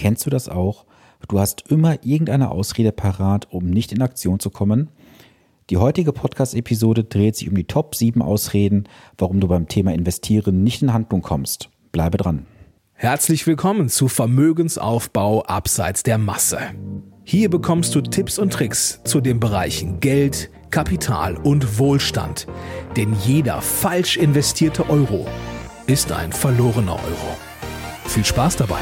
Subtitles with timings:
[0.00, 0.86] Kennst du das auch?
[1.28, 4.88] Du hast immer irgendeine Ausrede parat, um nicht in Aktion zu kommen?
[5.68, 8.84] Die heutige Podcast-Episode dreht sich um die Top 7 Ausreden,
[9.18, 11.68] warum du beim Thema Investieren nicht in Handlung kommst.
[11.92, 12.46] Bleibe dran.
[12.94, 16.60] Herzlich willkommen zu Vermögensaufbau abseits der Masse.
[17.22, 22.46] Hier bekommst du Tipps und Tricks zu den Bereichen Geld, Kapital und Wohlstand.
[22.96, 25.26] Denn jeder falsch investierte Euro
[25.86, 27.36] ist ein verlorener Euro.
[28.06, 28.80] Viel Spaß dabei!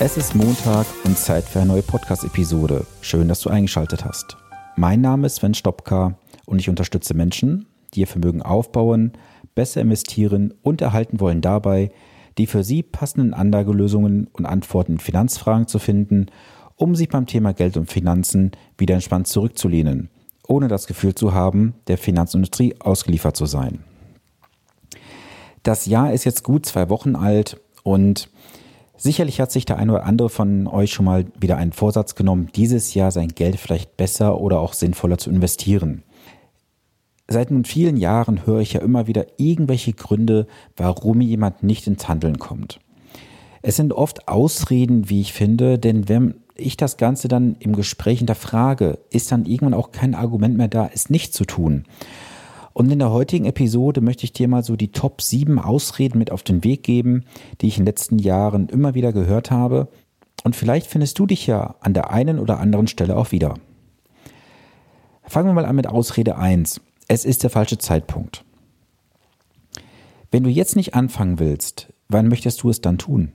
[0.00, 2.86] Es ist Montag und Zeit für eine neue Podcast-Episode.
[3.00, 4.36] Schön, dass du eingeschaltet hast.
[4.76, 6.16] Mein Name ist Sven Stopka
[6.46, 9.14] und ich unterstütze Menschen, die ihr Vermögen aufbauen,
[9.56, 11.90] besser investieren und erhalten wollen dabei,
[12.38, 16.26] die für sie passenden Anlagelösungen und Antworten in Finanzfragen zu finden,
[16.76, 20.10] um sich beim Thema Geld und Finanzen wieder entspannt zurückzulehnen,
[20.46, 23.80] ohne das Gefühl zu haben, der Finanzindustrie ausgeliefert zu sein.
[25.64, 28.30] Das Jahr ist jetzt gut zwei Wochen alt und
[28.98, 32.48] Sicherlich hat sich der eine oder andere von euch schon mal wieder einen Vorsatz genommen,
[32.56, 36.02] dieses Jahr sein Geld vielleicht besser oder auch sinnvoller zu investieren.
[37.28, 42.08] Seit nun vielen Jahren höre ich ja immer wieder irgendwelche Gründe, warum jemand nicht ins
[42.08, 42.80] Handeln kommt.
[43.62, 48.18] Es sind oft Ausreden, wie ich finde, denn wenn ich das Ganze dann im Gespräch
[48.18, 51.84] hinterfrage, ist dann irgendwann auch kein Argument mehr da, es nicht zu tun.
[52.78, 56.30] Und in der heutigen Episode möchte ich dir mal so die Top 7 Ausreden mit
[56.30, 57.24] auf den Weg geben,
[57.60, 59.88] die ich in den letzten Jahren immer wieder gehört habe.
[60.44, 63.54] Und vielleicht findest du dich ja an der einen oder anderen Stelle auch wieder.
[65.24, 66.80] Fangen wir mal an mit Ausrede 1.
[67.08, 68.44] Es ist der falsche Zeitpunkt.
[70.30, 73.32] Wenn du jetzt nicht anfangen willst, wann möchtest du es dann tun?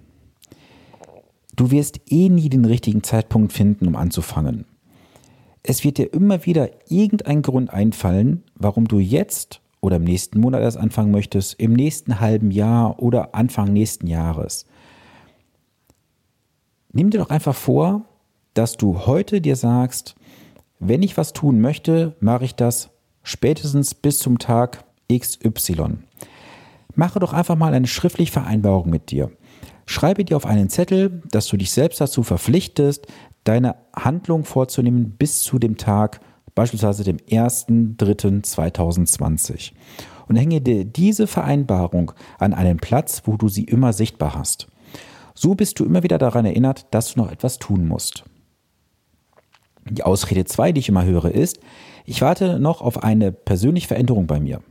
[1.53, 4.63] Du wirst eh nie den richtigen Zeitpunkt finden, um anzufangen.
[5.63, 10.61] Es wird dir immer wieder irgendein Grund einfallen, warum du jetzt oder im nächsten Monat
[10.61, 14.65] erst anfangen möchtest, im nächsten halben Jahr oder Anfang nächsten Jahres.
[16.91, 18.05] Nimm dir doch einfach vor,
[18.53, 20.15] dass du heute dir sagst,
[20.79, 22.89] wenn ich was tun möchte, mache ich das
[23.23, 25.97] spätestens bis zum Tag XY.
[26.95, 29.31] Mache doch einfach mal eine schriftliche Vereinbarung mit dir.
[29.85, 33.05] Schreibe dir auf einen Zettel, dass du dich selbst dazu verpflichtest,
[33.43, 36.21] deine Handlung vorzunehmen bis zu dem Tag,
[36.55, 39.73] beispielsweise dem 1.3.2020.
[40.27, 44.69] Und hänge dir diese Vereinbarung an einen Platz, wo du sie immer sichtbar hast.
[45.35, 48.23] So bist du immer wieder daran erinnert, dass du noch etwas tun musst.
[49.89, 51.59] Die Ausrede 2, die ich immer höre, ist,
[52.05, 54.61] ich warte noch auf eine persönliche Veränderung bei mir.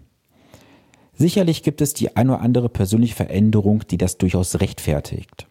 [1.14, 5.46] Sicherlich gibt es die ein oder andere persönliche Veränderung, die das durchaus rechtfertigt.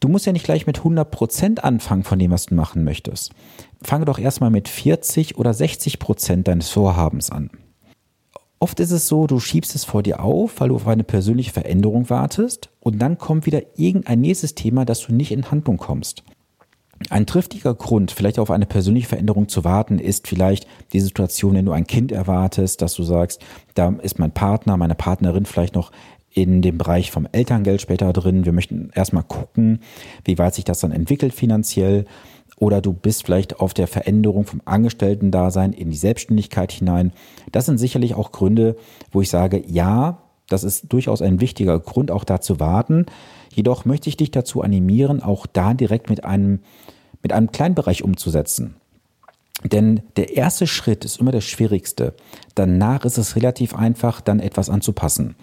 [0.00, 3.32] Du musst ja nicht gleich mit 100% anfangen von dem, was du machen möchtest.
[3.82, 7.50] Fange doch erstmal mit 40 oder 60% deines Vorhabens an.
[8.58, 11.52] Oft ist es so, du schiebst es vor dir auf, weil du auf eine persönliche
[11.52, 16.22] Veränderung wartest und dann kommt wieder irgendein nächstes Thema, dass du nicht in Handlung kommst.
[17.10, 21.66] Ein triftiger Grund, vielleicht auf eine persönliche Veränderung zu warten, ist vielleicht die Situation, wenn
[21.66, 23.42] du ein Kind erwartest, dass du sagst,
[23.74, 25.92] da ist mein Partner, meine Partnerin vielleicht noch
[26.30, 28.44] in dem Bereich vom Elterngeld später drin.
[28.44, 29.80] Wir möchten erstmal gucken,
[30.24, 32.06] wie weit sich das dann entwickelt finanziell.
[32.56, 37.12] Oder du bist vielleicht auf der Veränderung vom Angestellten-Dasein in die Selbstständigkeit hinein.
[37.52, 38.76] Das sind sicherlich auch Gründe,
[39.12, 43.06] wo ich sage, ja, das ist durchaus ein wichtiger Grund, auch da zu warten.
[43.52, 46.60] Jedoch möchte ich dich dazu animieren, auch da direkt mit einem,
[47.24, 48.76] mit einem kleinen Bereich umzusetzen.
[49.64, 52.14] Denn der erste Schritt ist immer der schwierigste.
[52.54, 55.34] Danach ist es relativ einfach, dann etwas anzupassen.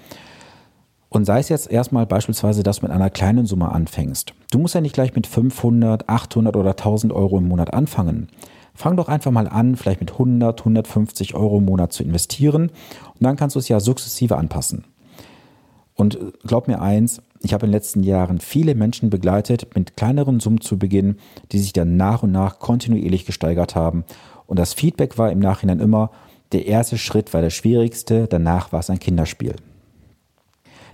[1.09, 4.33] Und sei es jetzt erstmal beispielsweise, dass du mit einer kleinen Summe anfängst.
[4.51, 8.29] Du musst ja nicht gleich mit 500, 800 oder 1000 Euro im Monat anfangen.
[8.73, 13.21] Fang doch einfach mal an, vielleicht mit 100, 150 Euro im Monat zu investieren und
[13.21, 14.85] dann kannst du es ja sukzessive anpassen.
[15.95, 20.39] Und glaub mir eins, ich habe in den letzten Jahren viele Menschen begleitet, mit kleineren
[20.39, 21.17] Summen zu beginnen,
[21.51, 24.03] die sich dann nach und nach kontinuierlich gesteigert haben.
[24.45, 26.11] Und das Feedback war im Nachhinein immer,
[26.51, 29.55] der erste Schritt war der schwierigste, danach war es ein Kinderspiel.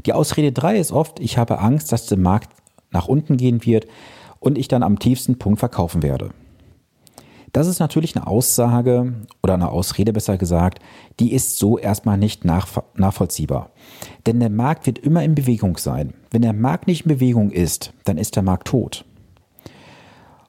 [0.06, 2.50] Die Ausrede 3 ist oft, ich habe Angst, dass der Markt
[2.92, 3.88] nach unten gehen wird
[4.40, 6.30] und ich dann am tiefsten Punkt verkaufen werde.
[7.54, 10.80] Das ist natürlich eine Aussage oder eine Ausrede besser gesagt,
[11.20, 13.72] die ist so erstmal nicht nach, nachvollziehbar.
[14.26, 16.14] Denn der Markt wird immer in Bewegung sein.
[16.32, 19.06] Wenn der Markt nicht in Bewegung ist, dann ist der Markt tot.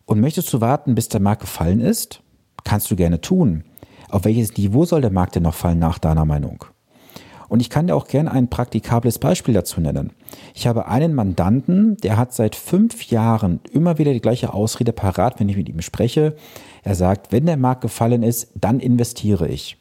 [0.04, 2.22] Und möchtest du warten, bis der Markt gefallen ist?
[2.64, 3.64] Kannst du gerne tun.
[4.08, 6.64] Auf welches Niveau soll der Markt denn noch fallen nach deiner Meinung?
[7.48, 10.12] Und ich kann dir auch gerne ein praktikables Beispiel dazu nennen.
[10.54, 15.40] Ich habe einen Mandanten, der hat seit fünf Jahren immer wieder die gleiche Ausrede parat,
[15.40, 16.36] wenn ich mit ihm spreche.
[16.82, 19.77] Er sagt, wenn der Markt gefallen ist, dann investiere ich.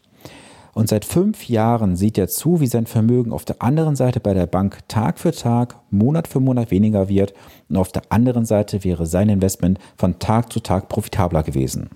[0.77, 4.35] Und seit fünf Jahren sieht er zu, wie sein Vermögen auf der anderen Seite bei
[4.35, 7.33] der Bank Tag für Tag, Monat für Monat weniger wird.
[7.67, 11.89] Und auf der anderen Seite wäre sein Investment von Tag zu Tag profitabler gewesen.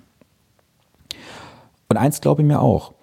[1.89, 2.93] Und eins glaube ich mir auch,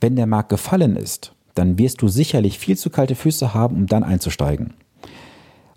[0.00, 3.86] wenn der Markt gefallen ist, dann wirst du sicherlich viel zu kalte Füße haben, um
[3.86, 4.74] dann einzusteigen.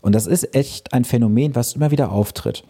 [0.01, 2.63] Und das ist echt ein Phänomen, was immer wieder auftritt.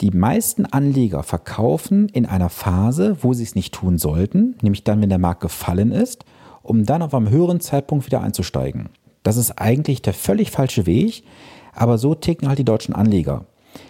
[0.00, 5.02] Die meisten Anleger verkaufen in einer Phase, wo sie es nicht tun sollten, nämlich dann,
[5.02, 6.24] wenn der Markt gefallen ist,
[6.62, 8.88] um dann auf einem höheren Zeitpunkt wieder einzusteigen.
[9.22, 11.24] Das ist eigentlich der völlig falsche Weg,
[11.74, 13.44] aber so ticken halt die deutschen Anleger.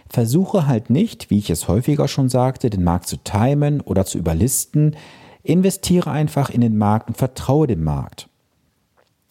[0.09, 4.19] Versuche halt nicht, wie ich es häufiger schon sagte, den Markt zu timen oder zu
[4.19, 4.97] überlisten.
[5.45, 8.29] Investiere einfach in den Markt und vertraue dem Markt.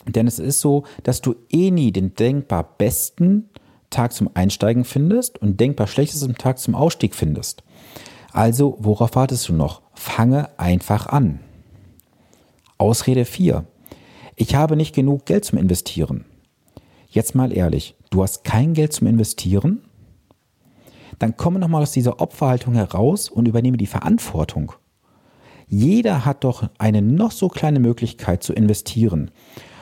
[0.07, 3.49] Denn es ist so, dass du eh nie den denkbar besten
[3.89, 7.63] Tag zum Einsteigen findest und denkbar schlechtesten Tag zum Ausstieg findest.
[8.31, 9.81] Also, worauf wartest du noch?
[9.93, 11.39] Fange einfach an.
[12.77, 13.65] Ausrede 4.
[14.35, 16.25] Ich habe nicht genug Geld zum Investieren.
[17.09, 19.81] Jetzt mal ehrlich, du hast kein Geld zum Investieren?
[21.17, 24.71] Dann komme nochmal aus dieser Opferhaltung heraus und übernehme die Verantwortung.
[25.67, 29.31] Jeder hat doch eine noch so kleine Möglichkeit zu investieren.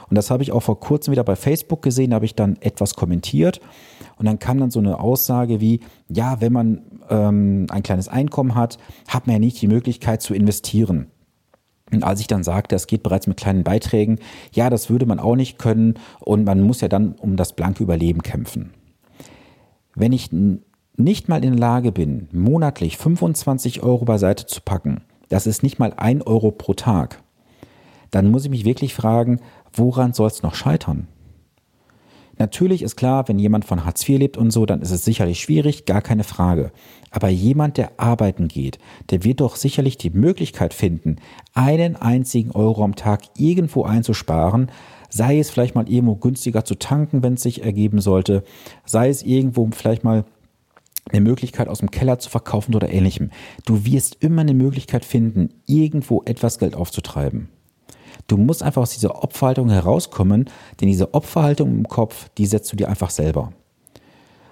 [0.10, 2.58] Und das habe ich auch vor kurzem wieder bei Facebook gesehen, da habe ich dann
[2.62, 3.60] etwas kommentiert
[4.18, 8.56] und dann kam dann so eine Aussage wie, ja, wenn man ähm, ein kleines Einkommen
[8.56, 8.78] hat,
[9.08, 11.08] hat man ja nicht die Möglichkeit zu investieren.
[11.92, 14.20] Und als ich dann sagte, es geht bereits mit kleinen Beiträgen,
[14.52, 17.84] ja, das würde man auch nicht können und man muss ja dann um das blanke
[17.84, 18.74] Überleben kämpfen.
[19.96, 20.30] Wenn ich
[20.98, 25.80] nicht mal in der Lage bin, monatlich 25 Euro beiseite zu packen, das ist nicht
[25.80, 27.22] mal ein Euro pro Tag,
[28.12, 29.40] dann muss ich mich wirklich fragen,
[29.74, 31.08] woran soll es noch scheitern?
[32.40, 35.40] Natürlich ist klar, wenn jemand von Hartz IV lebt und so, dann ist es sicherlich
[35.40, 36.72] schwierig, gar keine Frage.
[37.10, 38.78] Aber jemand, der arbeiten geht,
[39.10, 41.16] der wird doch sicherlich die Möglichkeit finden,
[41.54, 44.70] einen einzigen Euro am Tag irgendwo einzusparen,
[45.10, 48.44] sei es vielleicht mal irgendwo günstiger zu tanken, wenn es sich ergeben sollte,
[48.86, 50.26] sei es irgendwo vielleicht mal
[51.10, 53.32] eine Möglichkeit aus dem Keller zu verkaufen oder ähnlichem.
[53.66, 57.50] Du wirst immer eine Möglichkeit finden, irgendwo etwas Geld aufzutreiben.
[58.28, 62.76] Du musst einfach aus dieser Opferhaltung herauskommen, denn diese Opferhaltung im Kopf, die setzt du
[62.76, 63.54] dir einfach selber.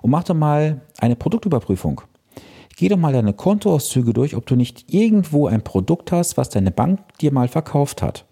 [0.01, 2.01] Und mach doch mal eine Produktüberprüfung.
[2.77, 6.71] Geh doch mal deine Kontoauszüge durch, ob du nicht irgendwo ein Produkt hast, was deine
[6.71, 8.25] Bank dir mal verkauft hat.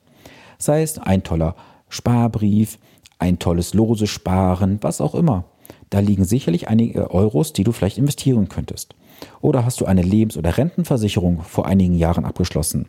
[0.58, 1.56] Sei es ein toller
[1.90, 2.80] Sparbrief,
[3.20, 5.46] ein tolles lose Sparen, was auch immer.
[5.90, 8.96] Da liegen sicherlich einige Euros, die du vielleicht investieren könntest.
[9.42, 12.88] Oder hast du eine Lebens- oder Rentenversicherung vor einigen Jahren abgeschlossen?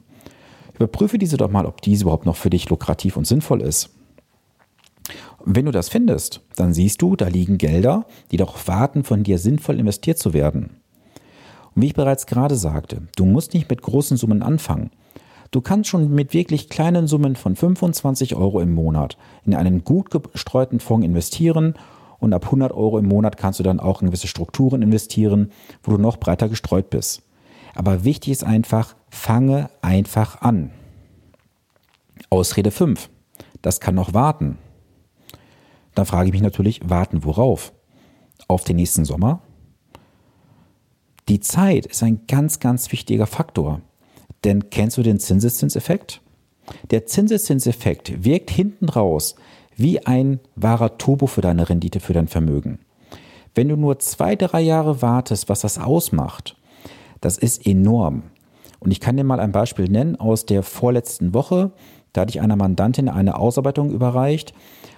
[0.75, 3.91] Überprüfe diese doch mal, ob diese überhaupt noch für dich lukrativ und sinnvoll ist.
[5.45, 9.39] wenn du das findest, dann siehst du, da liegen Gelder, die doch warten, von dir
[9.39, 10.77] sinnvoll investiert zu werden.
[11.75, 14.91] Und wie ich bereits gerade sagte, du musst nicht mit großen Summen anfangen.
[15.51, 20.11] Du kannst schon mit wirklich kleinen Summen von 25 Euro im Monat in einen gut
[20.11, 21.75] gestreuten Fonds investieren
[22.19, 25.93] und ab 100 Euro im Monat kannst du dann auch in gewisse Strukturen investieren, wo
[25.93, 27.23] du noch breiter gestreut bist.
[27.75, 30.71] Aber wichtig ist einfach, fange einfach an.
[32.29, 33.09] Ausrede 5.
[33.63, 34.59] Das kann noch warten.
[35.95, 37.73] Dann frage ich mich natürlich, warten worauf?
[38.49, 39.41] Auf den nächsten Sommer?
[41.29, 43.81] Die Zeit ist ein ganz, ganz wichtiger Faktor.
[44.43, 46.21] Denn kennst du den Zinseszinseffekt?
[46.91, 49.37] Der Zinseszinseffekt wirkt hinten raus
[49.77, 52.81] wie ein wahrer Turbo für deine Rendite, für dein Vermögen.
[53.55, 56.57] Wenn du nur zwei, drei Jahre wartest, was das ausmacht,
[57.21, 58.25] das ist enorm.
[58.85, 61.73] Und ich kann dir mal ein Beispiel nennen aus der vorletzten Woche.
[62.13, 64.53] Da hatte ich einer Mandantin eine Ausarbeitung überreicht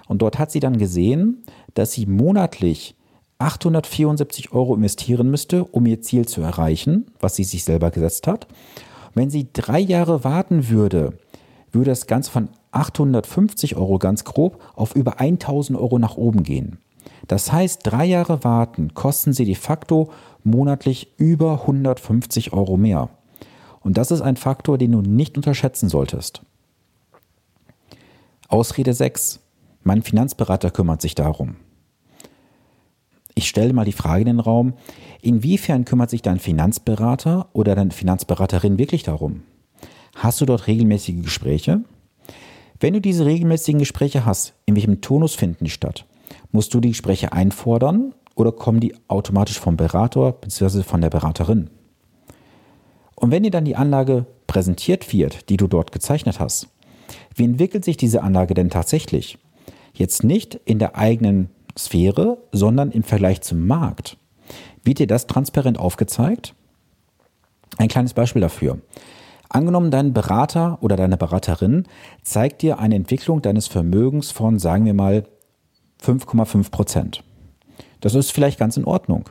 [0.07, 2.95] und dort hat sie dann gesehen, dass sie monatlich
[3.39, 8.47] 874 Euro investieren müsste, um ihr Ziel zu erreichen, was sie sich selber gesetzt hat.
[9.13, 11.13] Wenn sie drei Jahre warten würde,
[11.71, 16.77] würde das Ganze von 850 Euro ganz grob auf über 1000 Euro nach oben gehen.
[17.27, 20.09] Das heißt, drei Jahre warten kosten sie de facto
[20.43, 23.09] monatlich über 150 Euro mehr.
[23.81, 26.41] Und das ist ein Faktor, den du nicht unterschätzen solltest.
[28.47, 29.39] Ausrede 6.
[29.83, 31.55] Mein Finanzberater kümmert sich darum.
[33.35, 34.73] Ich stelle mal die Frage in den Raum,
[35.21, 39.43] inwiefern kümmert sich dein Finanzberater oder deine Finanzberaterin wirklich darum?
[40.15, 41.81] Hast du dort regelmäßige Gespräche?
[42.79, 46.05] Wenn du diese regelmäßigen Gespräche hast, in welchem Tonus finden die statt?
[46.51, 50.83] Musst du die Gespräche einfordern oder kommen die automatisch vom Berater bzw.
[50.83, 51.69] von der Beraterin?
[53.19, 56.69] Und wenn dir dann die Anlage präsentiert wird, die du dort gezeichnet hast,
[57.35, 59.37] Wie entwickelt sich diese Anlage denn tatsächlich?
[59.93, 64.17] Jetzt nicht in der eigenen Sphäre, sondern im Vergleich zum Markt.
[64.83, 66.53] Wird dir das transparent aufgezeigt?
[67.77, 68.79] Ein kleines Beispiel dafür.
[69.49, 71.85] Angenommen, dein Berater oder deine Beraterin
[72.23, 75.23] zeigt dir eine Entwicklung deines Vermögens von, sagen wir mal,
[76.03, 77.23] 5,5 Prozent.
[78.01, 79.29] Das ist vielleicht ganz in Ordnung.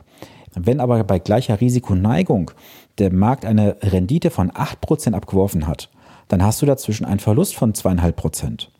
[0.55, 2.51] Wenn aber bei gleicher Risikoneigung
[2.97, 5.89] der Markt eine Rendite von 8 Prozent abgeworfen hat,
[6.27, 8.71] dann hast du dazwischen einen Verlust von 2,5 Prozent.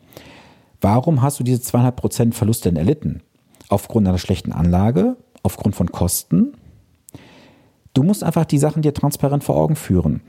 [0.80, 3.22] Warum hast du diese 2,5 Prozent Verlust denn erlitten?
[3.68, 6.54] Aufgrund einer schlechten Anlage, aufgrund von Kosten?
[7.94, 10.20] Du musst einfach die Sachen dir transparent vor Augen führen.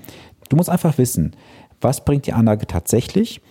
[0.49, 1.35] Du musst einfach wissen,
[1.81, 3.41] was bringt die Anlage tatsächlich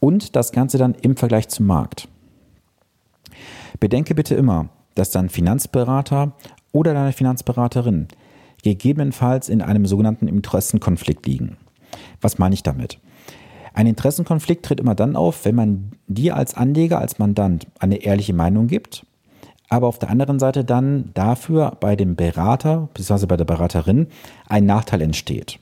[0.00, 2.08] und das Ganze dann im Vergleich zum Markt.
[3.80, 6.32] Bedenke bitte immer, dass dein Finanzberater
[6.72, 8.08] oder deine Finanzberaterin
[8.62, 11.56] gegebenenfalls in einem sogenannten Interessenkonflikt liegen.
[12.20, 12.98] Was meine ich damit?
[13.74, 18.34] Ein Interessenkonflikt tritt immer dann auf, wenn man dir als Anleger, als Mandant eine ehrliche
[18.34, 19.06] Meinung gibt,
[19.68, 23.26] aber auf der anderen Seite dann dafür bei dem Berater bzw.
[23.26, 24.08] bei der Beraterin
[24.46, 25.58] ein Nachteil entsteht.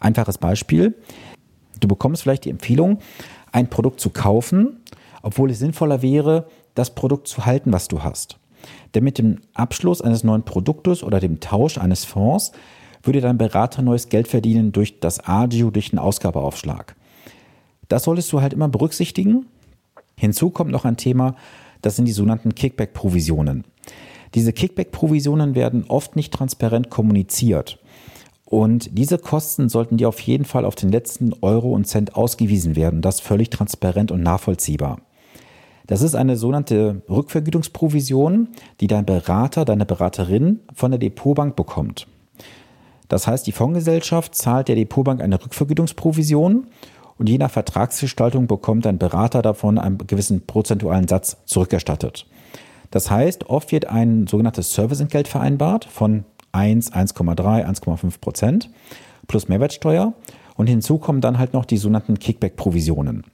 [0.00, 0.96] Einfaches Beispiel.
[1.78, 2.98] Du bekommst vielleicht die Empfehlung,
[3.52, 4.80] ein Produkt zu kaufen,
[5.22, 8.38] obwohl es sinnvoller wäre, das Produkt zu halten, was du hast.
[8.94, 12.52] Denn mit dem Abschluss eines neuen Produktes oder dem Tausch eines Fonds
[13.02, 16.96] würde dein Berater neues Geld verdienen durch das Agio, durch den Ausgabeaufschlag.
[17.88, 19.46] Das solltest du halt immer berücksichtigen.
[20.16, 21.36] Hinzu kommt noch ein Thema,
[21.80, 23.64] das sind die sogenannten Kickback-Provisionen.
[24.34, 27.78] Diese Kickback-Provisionen werden oft nicht transparent kommuniziert.
[28.44, 32.76] Und diese Kosten sollten dir auf jeden Fall auf den letzten Euro und Cent ausgewiesen
[32.76, 33.02] werden.
[33.02, 35.00] Das völlig transparent und nachvollziehbar.
[35.88, 38.48] Das ist eine sogenannte Rückvergütungsprovision,
[38.80, 42.06] die dein Berater, deine Beraterin von der Depotbank bekommt.
[43.08, 46.66] Das heißt, die Fondsgesellschaft zahlt der Depotbank eine Rückvergütungsprovision
[47.16, 52.26] und je nach Vertragsgestaltung bekommt dein Berater davon einen gewissen prozentualen Satz zurückerstattet.
[52.90, 58.70] Das heißt, oft wird ein sogenanntes Serviceentgelt vereinbart von 1, 1,3, 1,5 Prozent
[59.26, 60.12] plus Mehrwertsteuer.
[60.56, 63.24] Und hinzu kommen dann halt noch die sogenannten Kickback-Provisionen.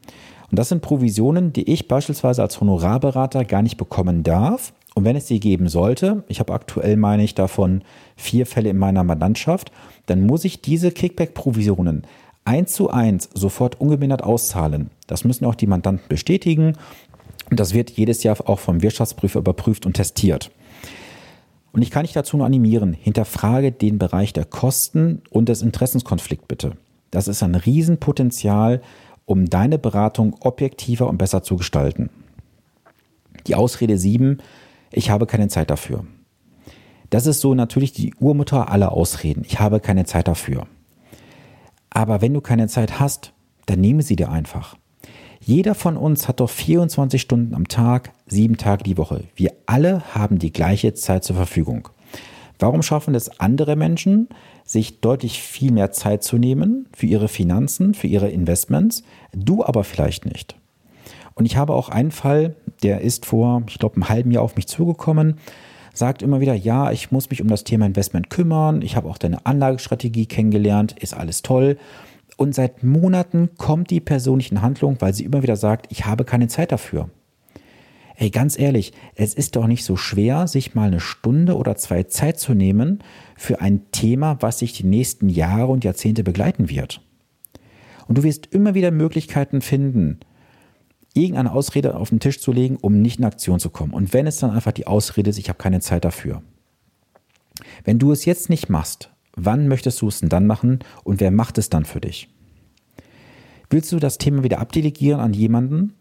[0.51, 4.73] Und das sind Provisionen, die ich beispielsweise als Honorarberater gar nicht bekommen darf.
[4.95, 7.83] Und wenn es sie geben sollte, ich habe aktuell, meine ich, davon
[8.17, 9.73] vier Fälle in meiner Mandantschaft,
[10.07, 12.07] dann muss ich diese Kickback-Provisionen
[12.45, 14.91] eins zu eins sofort ungemindert auszahlen.
[15.07, 16.77] Das müssen auch die Mandanten bestätigen.
[17.51, 20.51] Und das wird jedes Jahr auch vom Wirtschaftsprüfer überprüft und testiert.
[21.73, 26.47] Und ich kann dich dazu nur animieren, hinterfrage den Bereich der Kosten und des Interessenskonflikts
[26.47, 26.73] bitte.
[27.11, 28.81] Das ist ein Riesenpotenzial,
[29.27, 32.11] um deine Beratung objektiver und besser zu gestalten.
[33.47, 34.39] Die Ausrede 7,
[34.91, 36.05] ich habe keine Zeit dafür.
[37.11, 39.45] Das ist so natürlich die Urmutter aller Ausreden.
[39.47, 40.67] Ich habe keine Zeit dafür.
[41.91, 43.33] Aber wenn du keine Zeit hast,
[43.67, 44.77] dann nehme sie dir einfach.
[45.41, 49.25] Jeder von uns hat doch 24 Stunden am Tag, sieben Tage die Woche.
[49.37, 51.89] Wir alle haben die gleiche Zeit zur Verfügung.
[52.59, 54.29] Warum schaffen es andere Menschen,
[54.65, 59.85] sich deutlich viel mehr Zeit zu nehmen für ihre Finanzen, für ihre Investments, du aber
[59.85, 60.57] vielleicht nicht?
[61.35, 64.57] Und ich habe auch einen Fall, der ist vor, ich glaube, einem halben Jahr auf
[64.57, 65.39] mich zugekommen,
[65.93, 69.19] sagt immer wieder, ja, ich muss mich um das Thema Investment kümmern, ich habe auch
[69.19, 71.77] deine Anlagestrategie kennengelernt, ist alles toll.
[72.37, 76.05] Und seit Monaten kommt die Person nicht in Handlung, weil sie immer wieder sagt, ich
[76.05, 77.11] habe keine Zeit dafür.
[78.17, 82.05] Ey, ganz ehrlich, es ist doch nicht so schwer, sich mal eine Stunde oder zwei
[82.05, 83.03] Zeit zu nehmen
[83.37, 87.01] für ein Thema, was sich die nächsten Jahre und Jahrzehnte begleiten wird.
[88.07, 90.21] Und du wirst immer wieder Möglichkeiten finden,
[91.15, 93.93] irgendeine Ausrede auf den Tisch zu legen, um nicht in Aktion zu kommen.
[93.93, 96.43] Und wenn es dann einfach die Ausrede ist, ich habe keine Zeit dafür.
[97.85, 101.31] Wenn du es jetzt nicht machst, Wann möchtest du es denn dann machen und wer
[101.31, 102.29] macht es dann für dich?
[103.71, 105.95] Willst du das Thema wieder abdelegieren an jemanden?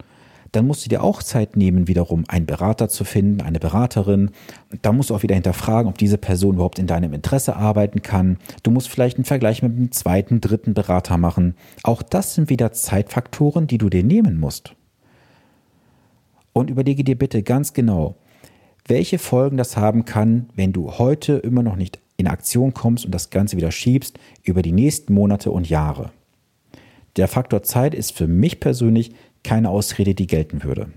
[0.53, 4.29] Dann musst du dir auch Zeit nehmen, wiederum einen Berater zu finden, eine Beraterin.
[4.83, 8.37] Da musst du auch wieder hinterfragen, ob diese Person überhaupt in deinem Interesse arbeiten kann.
[8.61, 11.55] Du musst vielleicht einen Vergleich mit einem zweiten, dritten Berater machen.
[11.81, 14.75] Auch das sind wieder Zeitfaktoren, die du dir nehmen musst.
[16.53, 18.15] Und überlege dir bitte ganz genau,
[18.87, 23.11] welche Folgen das haben kann, wenn du heute immer noch nicht in Aktion kommst und
[23.11, 26.11] das Ganze wieder schiebst über die nächsten Monate und Jahre.
[27.15, 29.13] Der Faktor Zeit ist für mich persönlich
[29.43, 30.91] keine Ausrede, die gelten würde.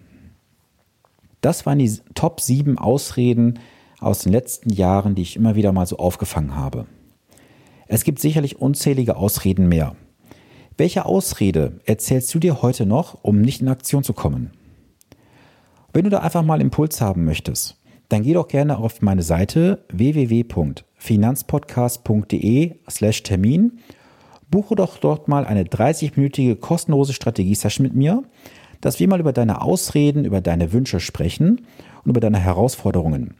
[1.40, 3.58] Das waren die Top 7 Ausreden
[4.00, 6.86] aus den letzten Jahren, die ich immer wieder mal so aufgefangen habe.
[7.86, 9.96] Es gibt sicherlich unzählige Ausreden mehr.
[10.76, 14.50] Welche Ausrede erzählst du dir heute noch, um nicht in Aktion zu kommen?
[15.92, 19.86] Wenn du da einfach mal Impuls haben möchtest, dann geh doch gerne auf meine Seite
[19.90, 23.78] www.finanzpodcast.de slash Termin.
[24.50, 28.22] Buche doch dort mal eine 30-minütige kostenlose Strategie-Session mit mir,
[28.80, 31.66] dass wir mal über deine Ausreden, über deine Wünsche sprechen
[32.04, 33.34] und über deine Herausforderungen.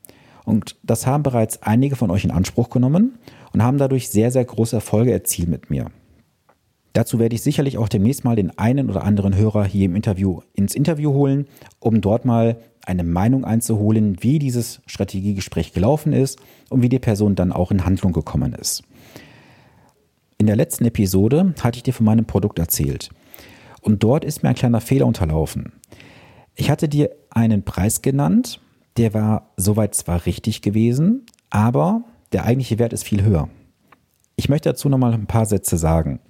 [0.45, 3.19] Und das haben bereits einige von euch in Anspruch genommen
[3.53, 5.91] und haben dadurch sehr, sehr große Erfolge erzielt mit mir.
[6.93, 10.41] Dazu werde ich sicherlich auch demnächst mal den einen oder anderen Hörer hier im Interview
[10.55, 11.47] ins Interview holen,
[11.79, 16.39] um dort mal eine Meinung einzuholen, wie dieses Strategiegespräch gelaufen ist
[16.71, 18.83] und wie die Person dann auch in Handlung gekommen ist.
[20.39, 23.11] In der letzten Episode hatte ich dir von meinem Produkt erzählt.
[23.81, 25.73] Und dort ist mir ein kleiner Fehler unterlaufen.
[26.55, 28.61] Ich hatte dir einen Preis genannt,
[28.97, 33.49] der war soweit zwar richtig gewesen, aber der eigentliche Wert ist viel höher.
[34.37, 36.21] Ich möchte dazu nochmal ein paar Sätze sagen.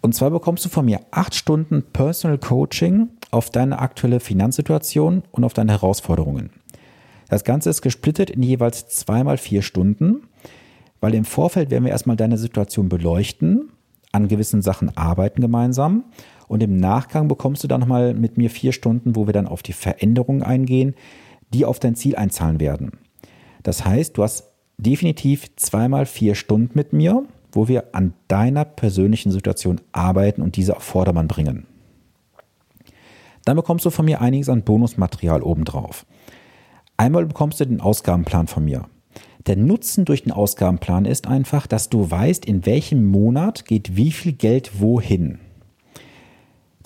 [0.00, 5.44] Und zwar bekommst du von mir acht Stunden Personal Coaching auf deine aktuelle Finanzsituation und
[5.44, 6.50] auf deine Herausforderungen.
[7.28, 10.28] Das Ganze ist gesplittet in jeweils zweimal vier Stunden,
[11.04, 13.70] weil im Vorfeld werden wir erstmal deine Situation beleuchten,
[14.10, 16.04] an gewissen Sachen arbeiten gemeinsam
[16.48, 19.62] und im Nachgang bekommst du dann nochmal mit mir vier Stunden, wo wir dann auf
[19.62, 20.94] die Veränderungen eingehen,
[21.52, 22.92] die auf dein Ziel einzahlen werden.
[23.62, 29.32] Das heißt, du hast definitiv zweimal vier Stunden mit mir wo wir an deiner persönlichen
[29.32, 31.66] Situation arbeiten und diese auf Vordermann bringen.
[33.44, 36.06] Dann bekommst du von mir einiges an Bonusmaterial obendrauf.
[36.96, 38.86] Einmal bekommst du den Ausgabenplan von mir.
[39.46, 44.10] Der Nutzen durch den Ausgabenplan ist einfach, dass du weißt, in welchem Monat geht wie
[44.10, 45.38] viel Geld wohin.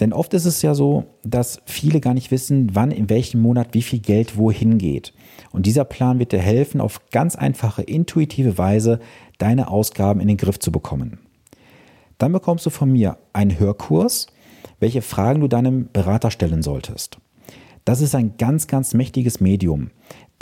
[0.00, 3.74] Denn oft ist es ja so, dass viele gar nicht wissen, wann in welchem Monat
[3.74, 5.12] wie viel Geld wohin geht.
[5.52, 9.00] Und dieser Plan wird dir helfen, auf ganz einfache, intuitive Weise
[9.38, 11.18] deine Ausgaben in den Griff zu bekommen.
[12.18, 14.26] Dann bekommst du von mir einen Hörkurs,
[14.80, 17.18] welche Fragen du deinem Berater stellen solltest.
[17.84, 19.90] Das ist ein ganz, ganz mächtiges Medium,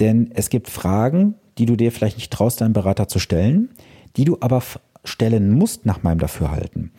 [0.00, 3.70] denn es gibt Fragen, die du dir vielleicht nicht traust, deinem Berater zu stellen,
[4.16, 4.62] die du aber
[5.04, 6.90] stellen musst nach meinem Dafürhalten.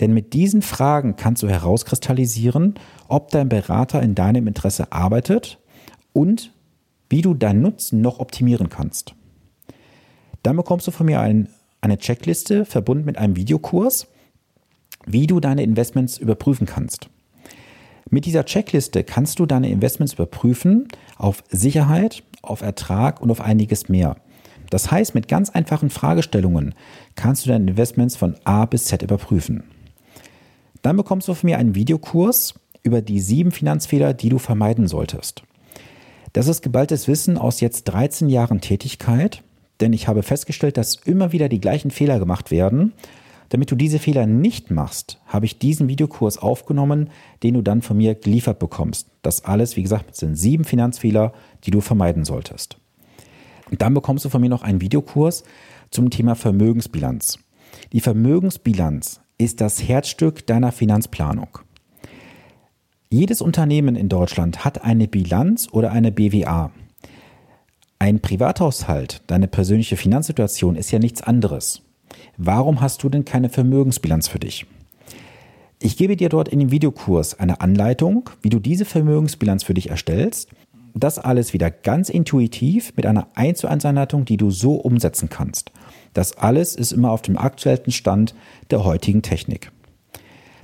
[0.00, 2.74] Denn mit diesen Fragen kannst du herauskristallisieren,
[3.08, 5.58] ob dein Berater in deinem Interesse arbeitet
[6.12, 6.52] und
[7.08, 9.14] wie du deinen Nutzen noch optimieren kannst.
[10.42, 11.48] Dann bekommst du von mir ein,
[11.80, 14.06] eine Checkliste verbunden mit einem Videokurs,
[15.06, 17.08] wie du deine Investments überprüfen kannst.
[18.08, 23.88] Mit dieser Checkliste kannst du deine Investments überprüfen auf Sicherheit, auf Ertrag und auf einiges
[23.88, 24.16] mehr.
[24.70, 26.74] Das heißt, mit ganz einfachen Fragestellungen
[27.16, 29.64] kannst du deine Investments von A bis Z überprüfen.
[30.82, 35.42] Dann bekommst du von mir einen Videokurs über die sieben Finanzfehler, die du vermeiden solltest.
[36.32, 39.42] Das ist geballtes Wissen aus jetzt 13 Jahren Tätigkeit
[39.80, 42.92] denn ich habe festgestellt, dass immer wieder die gleichen Fehler gemacht werden.
[43.50, 47.10] Damit du diese Fehler nicht machst, habe ich diesen Videokurs aufgenommen,
[47.42, 49.10] den du dann von mir geliefert bekommst.
[49.22, 51.32] Das alles, wie gesagt, sind sieben Finanzfehler,
[51.64, 52.78] die du vermeiden solltest.
[53.70, 55.42] Und dann bekommst du von mir noch einen Videokurs
[55.90, 57.40] zum Thema Vermögensbilanz.
[57.92, 61.58] Die Vermögensbilanz ist das Herzstück deiner Finanzplanung.
[63.10, 66.70] Jedes Unternehmen in Deutschland hat eine Bilanz oder eine BWA.
[67.98, 71.82] Ein Privathaushalt, deine persönliche Finanzsituation ist ja nichts anderes.
[72.42, 74.64] Warum hast du denn keine Vermögensbilanz für dich?
[75.78, 79.90] Ich gebe dir dort in dem Videokurs eine Anleitung, wie du diese Vermögensbilanz für dich
[79.90, 80.48] erstellst.
[80.94, 85.28] Das alles wieder ganz intuitiv mit einer 1 zu 1 Anleitung, die du so umsetzen
[85.28, 85.70] kannst.
[86.14, 88.34] Das alles ist immer auf dem aktuellsten Stand
[88.70, 89.70] der heutigen Technik.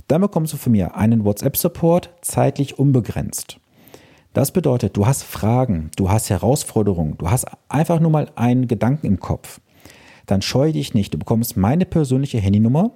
[0.09, 3.61] Dann bekommst du von mir einen WhatsApp-Support zeitlich unbegrenzt.
[4.33, 9.07] Das bedeutet, du hast Fragen, du hast Herausforderungen, du hast einfach nur mal einen Gedanken
[9.07, 9.61] im Kopf.
[10.27, 11.15] Dann scheue dich nicht.
[11.15, 12.91] Du bekommst meine persönliche Handynummer,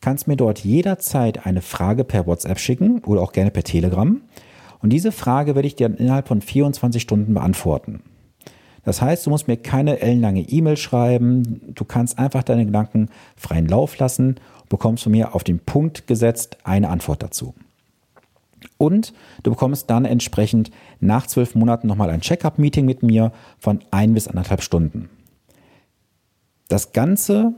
[0.00, 4.20] kannst mir dort jederzeit eine Frage per WhatsApp schicken oder auch gerne per Telegram.
[4.80, 8.02] Und diese Frage werde ich dir innerhalb von 24 Stunden beantworten.
[8.84, 11.74] Das heißt, du musst mir keine ellenlange E-Mail schreiben.
[11.74, 14.36] Du kannst einfach deine Gedanken freien Lauf lassen,
[14.68, 17.54] bekommst von mir auf den Punkt gesetzt eine Antwort dazu.
[18.76, 19.12] Und
[19.42, 24.28] du bekommst dann entsprechend nach zwölf Monaten nochmal ein Check-up-Meeting mit mir von ein bis
[24.28, 25.10] anderthalb Stunden.
[26.68, 27.54] Das Ganze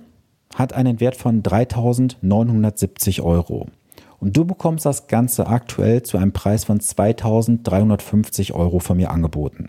[0.55, 3.67] hat einen Wert von 3.970 Euro.
[4.21, 9.69] Und du bekommst das Ganze aktuell zu einem Preis von 2.350 Euro von mir angeboten.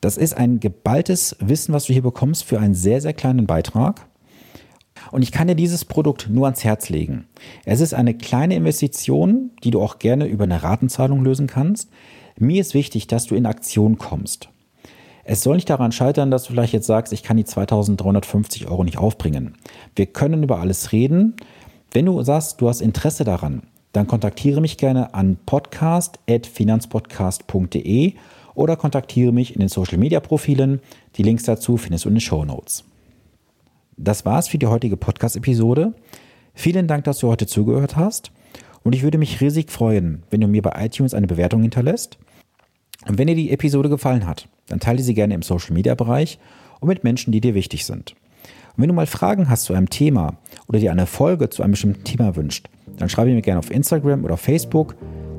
[0.00, 4.06] Das ist ein geballtes Wissen, was du hier bekommst für einen sehr, sehr kleinen Beitrag.
[5.10, 7.26] Und ich kann dir dieses Produkt nur ans Herz legen.
[7.64, 11.90] Es ist eine kleine Investition, die du auch gerne über eine Ratenzahlung lösen kannst.
[12.36, 14.50] Mir ist wichtig, dass du in Aktion kommst.
[15.30, 18.82] Es soll nicht daran scheitern, dass du vielleicht jetzt sagst, ich kann die 2350 Euro
[18.82, 19.58] nicht aufbringen.
[19.94, 21.36] Wir können über alles reden.
[21.92, 28.14] Wenn du sagst, du hast Interesse daran, dann kontaktiere mich gerne an podcast.finanzpodcast.de
[28.54, 30.80] oder kontaktiere mich in den Social Media Profilen.
[31.16, 32.84] Die Links dazu findest du in den Show Notes.
[33.98, 35.92] Das war's für die heutige Podcast-Episode.
[36.54, 38.30] Vielen Dank, dass du heute zugehört hast.
[38.82, 42.16] Und ich würde mich riesig freuen, wenn du mir bei iTunes eine Bewertung hinterlässt.
[43.06, 46.38] Und wenn dir die Episode gefallen hat, dann teile sie gerne im Social Media Bereich
[46.80, 48.14] und mit Menschen, die dir wichtig sind.
[48.76, 50.36] Und wenn du mal Fragen hast zu einem Thema
[50.68, 54.24] oder dir eine Folge zu einem bestimmten Thema wünscht, dann schreibe mir gerne auf Instagram
[54.24, 54.94] oder Facebook.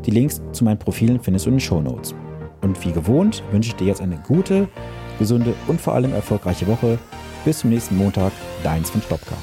[0.05, 2.13] Die Links zu meinen Profilen findest du in den Show Notes.
[2.61, 4.67] Und wie gewohnt wünsche ich dir jetzt eine gute,
[5.17, 6.97] gesunde und vor allem erfolgreiche Woche.
[7.45, 9.35] Bis zum nächsten Montag, deins von Stopka.